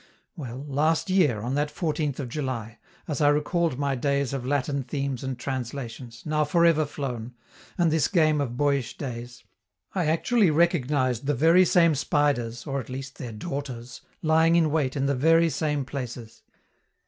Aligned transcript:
Well, 0.35 0.65
last 0.67 1.11
year, 1.11 1.41
on 1.41 1.53
that 1.53 1.69
fourteenth 1.69 2.19
of 2.19 2.27
July, 2.27 2.79
as 3.07 3.21
I 3.21 3.27
recalled 3.29 3.77
my 3.77 3.93
days 3.93 4.33
of 4.33 4.43
Latin 4.47 4.81
themes 4.81 5.23
and 5.23 5.37
translations, 5.37 6.23
now 6.25 6.43
forever 6.43 6.87
flown, 6.87 7.35
and 7.77 7.91
this 7.91 8.07
game 8.07 8.41
of 8.41 8.57
boyish 8.57 8.97
days, 8.97 9.43
I 9.93 10.07
actually 10.07 10.49
recognized 10.49 11.27
the 11.27 11.35
very 11.35 11.65
same 11.65 11.93
spiders 11.93 12.65
(or 12.65 12.79
at 12.79 12.89
least 12.89 13.19
their 13.19 13.31
daughters), 13.31 14.01
lying 14.23 14.55
in 14.55 14.71
wait 14.71 14.95
in 14.95 15.05
the 15.05 15.13
very 15.13 15.51
same 15.51 15.85
places. 15.85 16.41